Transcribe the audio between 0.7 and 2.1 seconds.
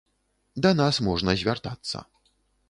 нас можна звяртацца.